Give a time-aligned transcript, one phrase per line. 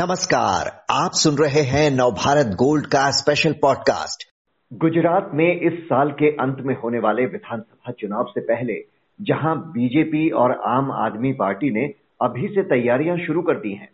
[0.00, 4.24] नमस्कार, आप सुन रहे हैं नवभारत गोल्ड का स्पेशल पॉडकास्ट
[4.72, 8.74] गुजरात में इस साल के अंत में होने वाले विधानसभा चुनाव से पहले,
[9.20, 13.88] जहाँ बीजेपी और आम आदमी पार्टी ने अभी से तैयारियाँ शुरू कर दी हैं,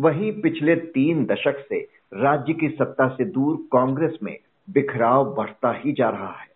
[0.00, 1.80] वहीं पिछले तीन दशक से
[2.14, 4.36] राज्य की सत्ता से दूर कांग्रेस में
[4.70, 6.46] बिखराव बढ़ता ही जा रहा है।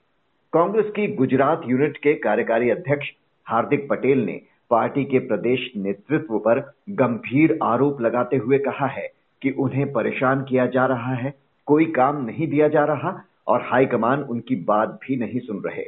[0.53, 3.07] कांग्रेस की गुजरात यूनिट के कार्यकारी अध्यक्ष
[3.47, 9.09] हार्दिक पटेल ने पार्टी के प्रदेश नेतृत्व पर गंभीर आरोप लगाते हुए कहा है
[9.43, 11.35] कि उन्हें परेशान किया जा रहा है,
[11.67, 15.85] कोई काम नहीं दिया जा रहा और हाईकमान उनकी बात भी नहीं सुन रहे।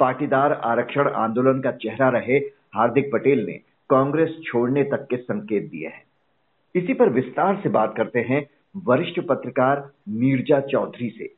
[0.00, 2.38] पाटीदार आरक्षण आंदोलन का चेहरा रहे
[2.74, 6.02] हार्दिक पटेल ने कांग्रेस छोड़ने तक के संकेत दिए हैं।
[6.74, 11.32] इसी पर विस्तार से बात करते हैं वरिष्ठ पत्रकार नीरजा चौधरी से।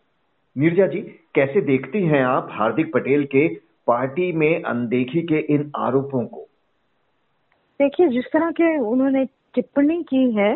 [0.57, 1.01] नीरजा जी,
[1.35, 3.49] कैसे देखती हैं आप हार्दिक पटेल के
[3.87, 6.49] पार्टी में अनदेखी के इन आरोपों को?
[7.81, 10.53] देखिए, जिस तरह के उन्होंने टिप्पणी की है,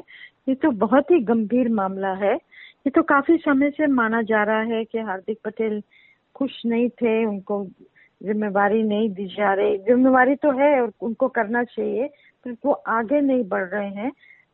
[0.49, 4.61] ये तो बहुत ही गंभीर मामला है। ये तो काफ़ी समय से माना जा रहा
[4.61, 5.83] है कि हार्दिक पटेल
[6.35, 7.65] खुश नहीं थे, उनको
[8.23, 12.07] जिम्मेवारी नहीं दी जा रही। जिम्मेवारी तो है और उनको करना चाहिए,
[12.45, 14.13] पर वो आगे नहीं बढ़ रहे हैं।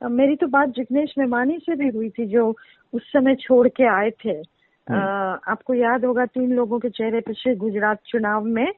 [0.09, 2.57] मेरी तो बात जिग्नेश मेमानी से भी हुई थी, जो
[2.93, 4.56] उस समय छोड़ के आए थे।
[4.93, 8.73] आपको याद होगा तीन लोगों के चेहरे पिछले गुजरात चुनाव में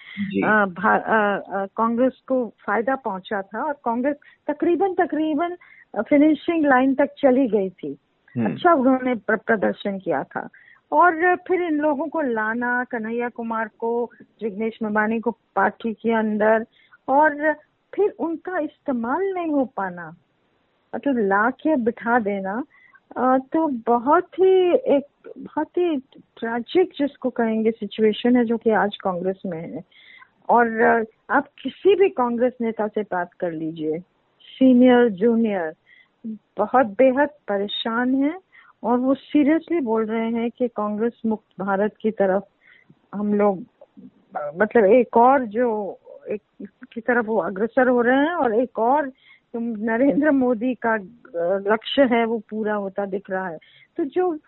[1.77, 5.56] कांग्रेस को फ़ायदा पहुँचा था और कांग्रेस तकरीबन तकरीबन
[6.03, 7.97] फिनिशिंग लाइन तक चली गई थी।
[8.36, 10.48] हम्म। अच्छा उन्होंने प्रदर्शन किया था।
[10.92, 16.67] और फिर इन लोगों को लाना कन्हैया कुमार को जिग्नेश मबानी को पार्टी के अंदर
[17.09, 17.53] और
[17.95, 20.09] फिर उनका इस्तेमाल नहीं हो पाना
[20.95, 22.62] मतलब ला के बिठा देना
[23.17, 25.05] तो बहुत ही एक
[25.39, 25.97] बहुत ही
[26.37, 29.83] ट्रैजिक जिसको कहेंगे सिचुएशन है जो कि आज कांग्रेस में है।
[30.48, 30.83] और
[31.31, 33.98] आप किसी भी कांग्रेस नेता से बात कर लीजिए
[34.59, 35.73] सीनियर जूनियर
[36.59, 38.34] बहुत बेहद परेशान है
[38.83, 42.45] और वो सीरियसली बोल रहे हैं कि कांग्रेस मुक्त भारत की तरफ़
[43.14, 43.64] हम लोग
[44.61, 45.98] मतलब एक और जो,
[46.29, 46.42] एक,
[46.92, 49.13] की तरफ़ वो अग्रसर हो रहे हैं और एक और
[49.55, 50.97] तो नरेंद्र मोदी का
[51.73, 53.59] लक्ष्य है वो पूरा होता दिख रहा है।
[53.97, 54.39] तो जो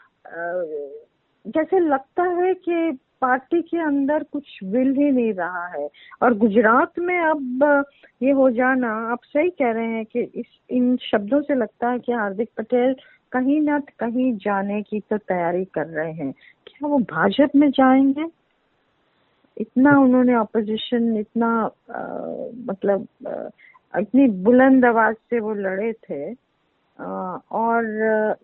[1.46, 5.88] जैसे लगता है कि पार्टी के अंदर कुछ विल ही नहीं रहा है
[6.22, 7.84] और गुजरात में अब
[8.22, 11.98] ये हो जाना आप सही कह रहे हैं कि इस इन शब्दों से लगता है
[11.98, 12.94] कि हार्दिक पटेल
[13.32, 16.32] कहीं ना कहीं जाने की तो तैयारी कर रहे हैं।
[16.66, 18.24] क्या वो भाजपा में जाएँगे?
[19.56, 21.48] इतना उन्होंने ऑपोजिशन इतना
[21.90, 22.02] आ,
[22.64, 23.06] मतलब
[23.94, 26.32] इतनी बुलंद आवाज़ से वो लड़े थे।
[26.98, 27.84] और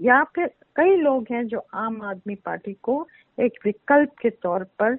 [0.01, 0.47] यहाँ पे
[0.77, 3.07] कई लोग हैं जो आम आदमी पार्टी को
[3.39, 4.97] एक विकल्प के तौर पर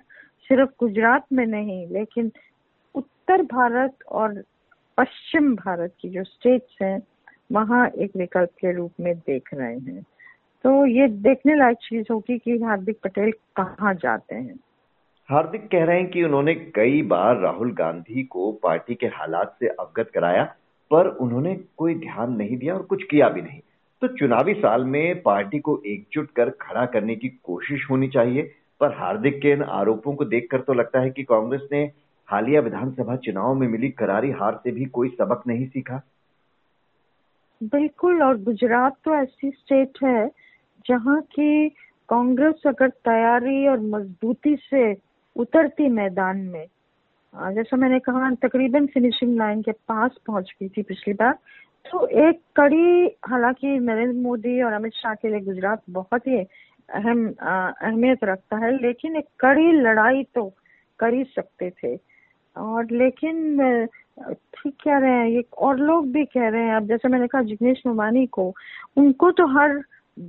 [0.50, 2.32] सिर्फ़ गुजरात में नहीं, लेकिन
[2.96, 4.44] उत्तर भारत और
[4.98, 7.00] पश्चिम भारत की जो स्टेट्स हैं,
[7.52, 10.02] वहाँ एक विकल्प के रूप में देख रहे हैं।
[10.66, 14.56] तो ये देखने लायक चीज़ होगी कि हार्दिक पटेल कहाँ जाते हैं।
[15.30, 19.68] हार्दिक कह रहे हैं कि उन्होंने कई बार राहुल गांधी को पार्टी के हालात से
[19.68, 20.44] अवगत कराया,
[20.92, 23.60] पर उन्होंने कोई ध्यान नहीं दिया और कुछ किया भी नहीं।
[24.02, 28.42] तो चुनावी साल में पार्टी को एकजुट कर खड़ा करने की कोशिश होनी चाहिए,
[28.82, 31.82] पर हार्दिक के इन आरोपों को देखकर तो लगता है कि कांग्रेस ने
[32.30, 36.02] हालिया विधानसभा चुनाव में मिली करारी हार से भी कोई सबक नहीं सीखा।
[37.64, 40.28] बिल्कुल, और गुजरात तो ऐसी स्टेट है
[40.88, 41.70] जहाँ की
[42.10, 45.07] कांग्रेस अगर तैयारी और मजबूती से
[45.38, 46.66] उतरती मैदान में।
[47.54, 51.38] जैसा मैंने कहा, तकरीबन फिनिशिंग लाइन के पास पहुँच गई थी पिछली बार।
[51.86, 56.38] तो एक कड़ी, हालाँकि नरेंद्र मोदी और अमित शाह के लिए गुजरात बहुत ही
[56.90, 60.46] अहम अहमियत रखता है, लेकिन एक कड़ी लड़ाई तो
[61.00, 61.96] कर ही सकते थे।
[62.56, 63.88] और लेकिन
[64.56, 67.42] ठीक कह रहे हैं ये और लोग भी कह रहे हैं, अब जैसे मैंने कहा,
[67.44, 68.54] जिग्नेश नुमानी को,
[68.98, 69.78] उनको तो हर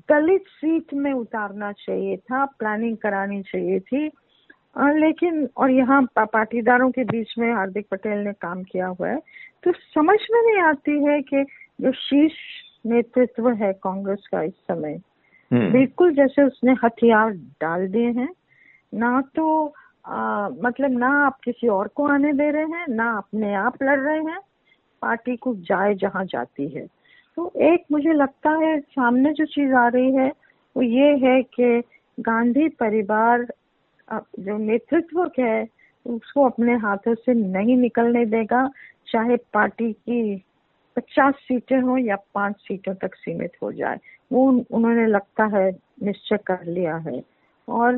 [0.09, 4.09] दलित सीट में उतारना चाहिए था प्लानिंग करानी चाहिए थी।
[4.79, 9.19] लेकिन और यहाँ पाटीदारों के बीच में हार्दिक पटेल ने काम किया हुआ है
[9.65, 11.45] तो समझ में नहीं आती है कि
[11.79, 12.35] जो शीर्ष
[12.87, 15.01] नेतृत्व है कांग्रेस का इस समय
[15.51, 17.31] हम्म। बिल्कुल जैसे उसने हथियार
[17.61, 18.29] डाल दिए हैं
[18.93, 19.75] ना तो
[20.07, 23.99] आ, मतलब ना आप किसी और को आने दे रहे हैं ना अपने आप लड़
[23.99, 24.39] रहे हैं
[25.03, 26.87] पार्टी को जाए जहाँ जाती है
[27.37, 30.33] तो एक मुझे लगता है सामने जो चीज़ आ रही है
[30.77, 31.83] वो ये है कि
[32.19, 33.47] गांधी परिवार
[34.15, 35.69] जो नेतृत्व है,
[36.07, 38.71] उसको अपने हाथों से नहीं निकलने देगा,
[39.07, 40.45] चाहे पार्टी की
[40.97, 43.99] पचास सीटें हो या पाँच सीटों तक सीमित हो जाए।
[44.33, 47.23] वो उन्होंने लगता है निश्चय कर लिया है।
[47.69, 47.93] और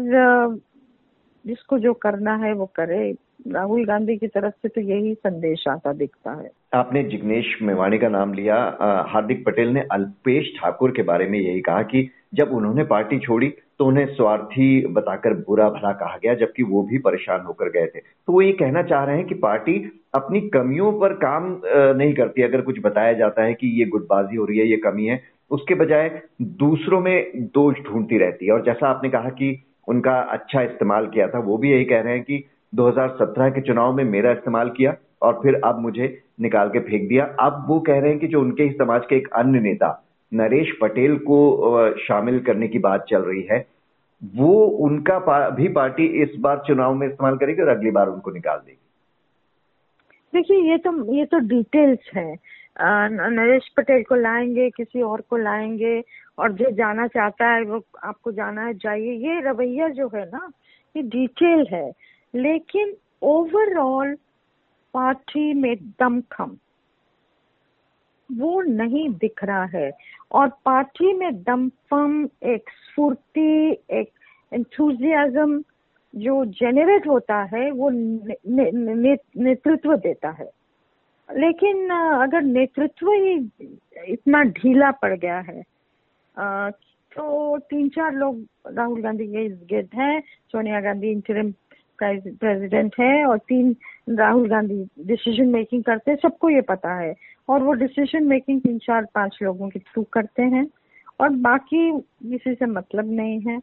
[1.46, 3.14] जिसको जो करना है वो करे।
[3.48, 8.08] राहुल गांधी की तरफ़ से तो यही संदेश आता दिखता है। आपने जिग्नेश मेवाणी का
[8.08, 8.78] नाम लिया।
[9.08, 13.48] हार्दिक पटेल ने अल्पेश ठाकुर के बारे में यही कहा कि जब उन्होंने पार्टी छोड़ी
[13.78, 18.00] तो उन्हें स्वार्थी बताकर बुरा भला कहा गया, जबकि वो भी परेशान होकर गए थे।
[18.00, 19.74] तो वो ये कहना चाह रहे हैं कि पार्टी
[20.14, 24.44] अपनी कमियों पर काम नहीं करती। अगर कुछ बताया जाता है कि ये गुटबाजी हो
[24.44, 26.10] रही है, ये कमी है, उसके बजाय
[26.42, 29.56] दूसरों में दोष ढूंढती रहती है। और जैसा आपने कहा कि
[29.88, 33.96] उनका अच्छा इस्तेमाल किया था, वो भी यही कह रहे हैं कि 2017 के चुनाव
[33.96, 36.06] में मेरा इस्तेमाल किया और फिर अब मुझे
[36.40, 39.16] निकाल के फेंक दिया। अब वो कह रहे हैं कि जो उनके ही समाज के
[39.16, 39.90] एक अन्य नेता
[40.34, 43.66] नरेश पटेल को शामिल करने की बात चल रही है।
[44.34, 48.56] वो उनका भी पार्टी इस बार चुनाव में इस्तेमाल करेगी और अगली बार उनको निकाल
[48.56, 48.78] देगी।
[50.34, 52.36] देखिए, ये तो ये तो डिटेल्स है।
[52.80, 56.02] नरेश पटेल को लाएँगे, किसी और को लाएँगे,
[56.38, 60.50] और जो जाना चाहता है, वो आपको जाना है, जाइए। ये रवैया जो है ना,
[60.96, 61.92] ये डिटेल है,
[62.34, 64.14] लेकिन ओवरऑल
[64.94, 66.56] पार्टी में दमखम।
[68.32, 69.90] वो नहीं दिख रहा है।
[70.32, 74.10] और पार्टी में दमखम एक स्फूर्ति एक
[74.52, 75.62] एंथुजियाज्म
[76.14, 80.50] जो जेनरेट होता है वो ने, ने, ने, नेतृत्व देता है।
[81.28, 83.34] लेकिन अगर नेतृत्व ही
[84.08, 85.62] इतना ढीला पड़ गया है
[87.12, 88.44] तो तीन चार लोग
[88.74, 90.20] राहुल गांधी के गिर्द हैं
[90.52, 91.50] सोनिया गांधी इंटरिम
[92.02, 93.74] प्रेसिडेंट है और तीन
[94.10, 97.14] राहुल गांधी डिसीज़न मेकिंग करते हैं सबको ये पता है।
[97.50, 100.66] और वो डिसीज़न मेकिंग तीन चार पाँच लोगों के थ्रू करते हैं
[101.20, 103.58] और बाकी किसी से मतलब नहीं है।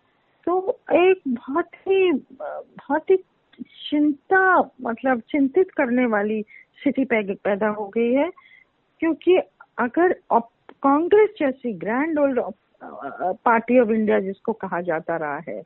[0.47, 3.17] तो एक बहुत ही बहुत ही
[3.89, 6.41] चिंता मतलब चिंतित करने वाली
[6.79, 8.29] स्थिति पैदा हो गई है।
[9.01, 9.37] क्योंकि
[9.79, 12.39] अगर कांग्रेस जैसी grand old
[13.45, 15.61] party of India जिसको कहा जाता रहा है,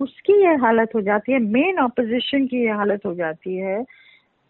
[0.00, 3.82] उसकी ये हालत हो जाती है मेन ऑपोजिशन की ये हालत हो जाती है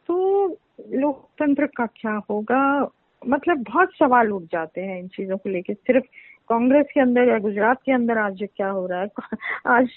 [0.08, 0.46] तो
[0.92, 2.90] लोकतंत्र का क्या होगा?
[3.28, 6.04] मतलब बहुत सवाल उठ जाते हैं इन चीज़ों को लेकर सिर्फ़
[6.48, 9.08] कांग्रेस के अंदर या गुजरात के अंदर आज क्या हो रहा है?
[9.66, 9.88] आज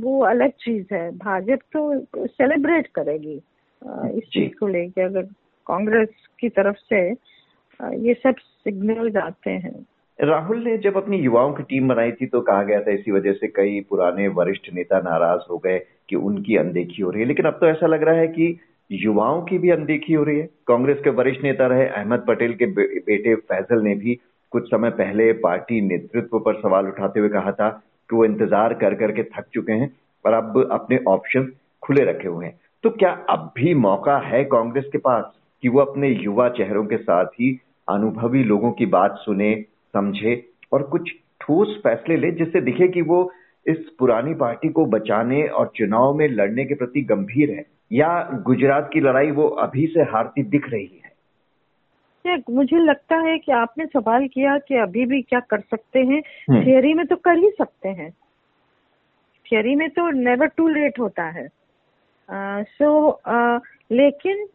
[0.00, 3.40] वो अलग चीज़ है। भाजपा तो सेलिब्रेट करेगी
[4.18, 5.22] इस चीज़ को लेके। अगर
[5.66, 6.08] कांग्रेस
[6.40, 7.10] की तरफ़ से
[7.82, 9.86] ये सब सिग्नल आते हैं।
[10.20, 13.32] राहुल ने जब अपनी युवाओं की टीम बनाई थी तो कहा गया था इसी वजह
[13.32, 17.46] से कई पुराने वरिष्ठ नेता नाराज़ हो गए कि उनकी अनदेखी हो रही है। लेकिन
[17.46, 18.58] अब तो ऐसा लग रहा है कि
[18.90, 22.66] युवाओं की भी अनदेखी हो रही है। कांग्रेस के वरिष्ठ नेता रहे अहमद पटेल के
[22.66, 24.18] बेटे फैजल ने भी
[24.52, 27.68] कुछ समय पहले पार्टी नेतृत्व पर सवाल उठाते हुए कहा था
[28.10, 29.90] कि वो इंतज़ार कर करके थक चुके हैं
[30.24, 31.52] और अब अपने ऑप्शन
[31.82, 35.32] खुले रखे हुए हैं। तो क्या अब भी मौका है कांग्रेस के पास
[35.62, 37.50] कि वो अपने युवा चेहरों के साथ ही
[37.88, 39.54] अनुभवी लोगों की बात सुने,
[39.94, 40.42] समझे
[40.72, 41.10] और कुछ
[41.40, 43.30] ठोस फैसले ले, जिससे दिखे कि वो
[43.66, 47.64] इस पुरानी पार्टी को बचाने और चुनाव में लड़ने के प्रति गंभीर है?
[47.92, 51.06] या गुजरात की लड़ाई वो अभी से हारती दिख रही है?
[52.50, 56.22] मुझे लगता है कि आपने सवाल किया कि अभी भी क्या कर सकते हैं।
[56.66, 58.10] Theory hmm. में तो कर ही सकते हैं।
[59.52, 61.48] थियरी में तो नेवर टू लेट होता है।
[62.64, 63.60] सो uh, so, uh,
[63.90, 64.46] लेकिन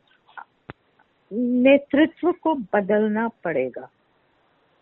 [1.34, 3.89] नेतृत्व को बदलना पड़ेगा।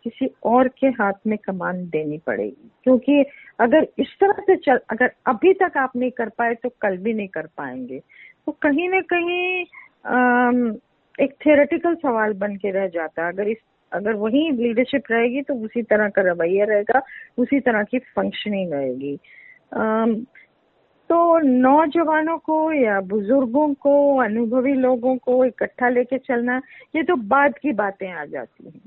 [0.03, 3.25] किसी और के हाथ में कमान देनी पड़ेगी। क्योंकि
[3.59, 7.13] अगर इस तरह से चल अगर अभी तक आप नहीं कर पाए तो कल भी
[7.13, 8.01] नहीं कर पाएँगे।
[8.49, 9.63] तो कहीं ना कहीं
[11.23, 13.57] एक थियोरेटिकल सवाल बन के रह जाता है। अगर इस
[13.91, 17.01] अगर वही लीडरशिप रहेगी तो उसी तरह का रवैया रहेगा
[17.37, 19.15] उसी तरह की फंक्शनिंग रहेगी।
[21.09, 26.61] तो नौजवानों को या बुज़ुर्गों को अनुभवी लोगों को इकट्ठा लेके चलना
[26.95, 28.81] ये तो बाद की बातें आ जाती हैं।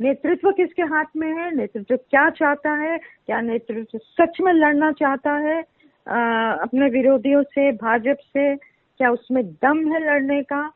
[0.00, 1.50] नेतृत्व किसके हाथ में है?
[1.56, 2.98] नेतृत्व क्या चाहता है?
[3.26, 5.62] क्या नेतृत्व सच में लड़ना चाहता है?
[6.06, 10.72] आ, अपने विरोधियों से भाजपा से क्या उसमें दम है लड़ने का?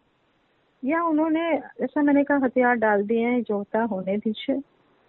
[0.84, 1.50] या उन्होंने,
[1.80, 4.62] ऐसा मैंने कहा, हथियार डाल दिए हैं जो होता होने दीजिए।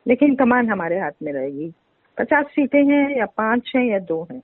[0.08, 1.74] लेकिन कमान हमारे हाथ में रहेगी।
[2.18, 4.42] पचास सीटें हैं, या पाँच हैं, या दो हैं।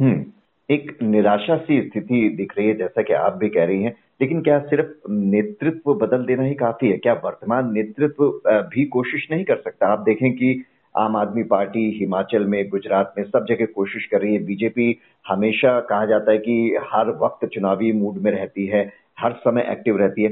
[0.00, 0.24] हम्म
[0.70, 4.42] एक निराशा सी स्थिति दिख रही है, जैसा कि आप भी कह रही हैं। लेकिन
[4.42, 6.98] क्या सिर्फ़ नेतृत्व बदल देना ही काफ़ी है?
[6.98, 9.86] क्या वर्तमान नेतृत्व भी कोशिश नहीं कर सकता?
[9.86, 10.64] आप देखें कि
[10.98, 15.80] आम आदमी पार्टी हिमाचल में, गुजरात में, सब जगह कोशिश कर रही है। बीजेपी हमेशा
[15.80, 20.22] कहा जाता है कि हर वक्त चुनावी मूड में रहती है, हर समय एक्टिव रहती
[20.22, 20.28] है।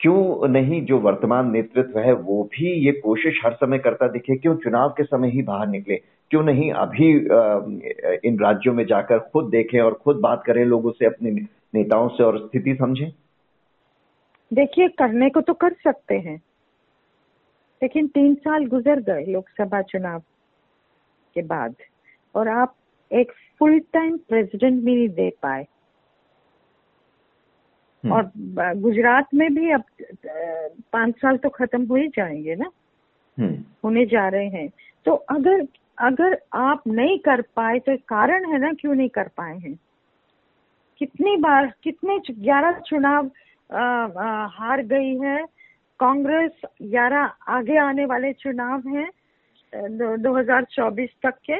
[0.00, 4.56] क्यों नहीं जो वर्तमान नेतृत्व है, वो भी ये कोशिश हर समय करता दिखे, क्यों
[4.56, 6.00] चुनाव के समय ही बाहर निकले?
[6.30, 7.12] क्यों नहीं अभी
[8.28, 11.30] इन राज्यों में जाकर खुद देखें और खुद बात करें, लोगों से अपने
[11.74, 13.10] नेताओं से और स्थिति समझें?
[14.52, 16.40] देखिए, करने को तो कर सकते हैं।
[17.82, 20.22] लेकिन तीन साल गुजर गए लोकसभा चुनाव
[21.36, 21.74] के बाद
[22.34, 22.74] और आप
[23.10, 25.66] एक फुल टाइम प्रेसिडेंट भी नहीं दे पाए
[28.04, 28.30] हम्म। और
[28.76, 29.84] गुजरात में भी अब
[30.92, 32.70] पाँच साल तो खत्म हो ही जाएँगे ना
[33.38, 34.68] हम्म। होने जा रहे हैं
[35.06, 35.66] तो अगर
[35.98, 39.74] अगर आप नहीं कर पाए तो कारण है ना क्यों नहीं कर पाए हैं
[41.00, 43.30] कितनी बार कितने ग्यारह चुनाव
[43.70, 45.44] आ, आ, हार गई है
[46.00, 49.10] कांग्रेस ग्यारह आगे आने वाले चुनाव हैं
[50.22, 51.52] दो हज़ार चौबीस तक के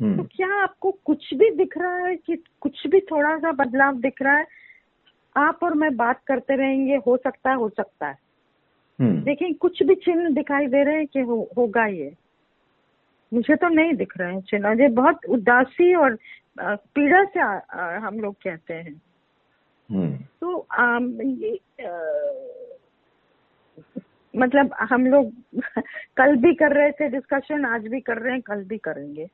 [0.00, 3.96] हम्म। तो क्या आपको कुछ भी दिख रहा है कि कुछ भी थोड़ा सा बदलाव
[4.00, 4.46] दिख रहा है
[5.36, 8.18] आप और मैं बात करते रहेंगे हो सकता है हो सकता है
[8.98, 12.12] हम्म। लेकिन कुछ भी चिन्ह दिखाई दे रहे हैं कि हो, होगा ये
[13.32, 16.18] मुझे तो नहीं दिख रहे हैं चिन्ह ये बहुत उदासी और
[16.60, 19.00] पीड़ा से आ, आ, हम लोग कहते हैं
[19.90, 22.57] हम्म। तो आ, ये, आ,
[24.36, 25.32] मतलब हम लोग
[26.16, 29.28] कल भी कर रहे थे डिस्कशन आज भी कर रहे हैं कल भी करेंगे।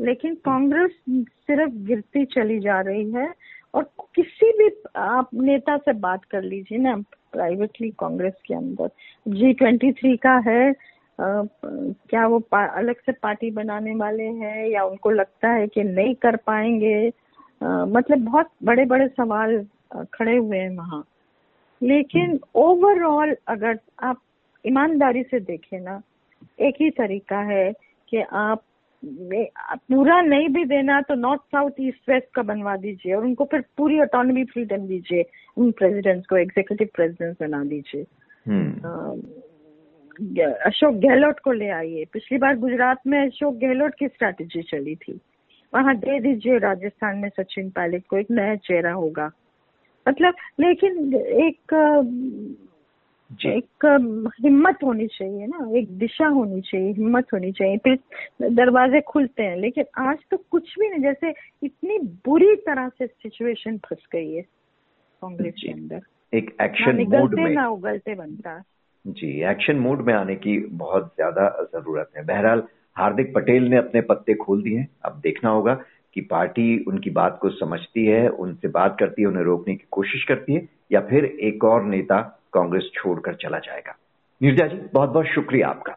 [0.00, 3.34] लेकिन कांग्रेस सिर्फ़ गिरती चली जा रही है
[3.74, 6.96] और किसी भी आप नेता से बात कर लीजिए ना
[7.32, 8.90] प्राइवेटली कांग्रेस के अंदर।
[9.28, 10.74] जी ट्वेंटी थ्री का है
[11.20, 11.42] आ,
[12.10, 16.36] क्या वो अलग से पार्टी बनाने वाले हैं या उनको लगता है कि नहीं कर
[16.36, 17.12] पाएँगे?
[17.62, 19.66] आ, मतलब बहुत बड़े बड़े सवाल
[20.14, 21.04] खड़े हुए हैं वहाँ।
[21.82, 24.20] लेकिन ओवरऑल अगर आप
[24.66, 26.02] ईमानदारी से देखें ना
[26.60, 27.72] एक ही तरीका है
[28.08, 28.62] कि आप
[29.76, 33.64] पूरा नहीं भी देना तो नॉर्थ साउथ ईस्ट वेस्ट का बनवा दीजिए और उनको फिर
[33.76, 35.24] पूरी ऑटोनॉमी फ्रीडम दीजिए
[35.56, 38.06] उन प्रेसिडेंट्स को एग्जीक्यूटिव प्रेसिडेंट बना दीजिए।
[38.46, 39.20] हम्म।
[40.42, 45.20] अशोक गहलोत को ले आइए। पिछली बार गुजरात में अशोक गहलोत की स्ट्रैटेजी चली थी।
[45.74, 49.30] वहाँ दे दीजिए राजस्थान में सचिन पायलट को एक नया चेहरा होगा।
[50.06, 51.74] मतलब लेकिन एक
[53.30, 53.84] एक
[54.40, 59.56] हिम्मत होनी चाहिए ना एक दिशा होनी चाहिए हिम्मत होनी चाहिए। फिर दरवाजे खुलते हैं
[59.56, 61.32] लेकिन आज तो कुछ भी नहीं जैसे
[61.62, 66.00] इतनी बुरी तरह से सिचुएशन फंस गई है कांग्रेस के अंदर।
[66.32, 68.62] एक एक्शन मोड में ना उगलते बनता।
[69.04, 72.62] जी एक्शन मोड में आने की बहुत ज़्यादा ज़रूरत है। बहरहाल
[72.96, 75.74] हार्दिक पटेल ने अपने पत्ते खोल दिए अब देखना होगा
[76.14, 80.24] कि पार्टी उनकी बात को समझती है, उनसे बात करती है, उन्हें रोकने की कोशिश
[80.24, 83.96] करती है, या फिर एक और नेता कांग्रेस छोड़कर चला जाएगा।
[84.42, 85.96] नीरजा जी बहुत बहुत शुक्रिया आपका।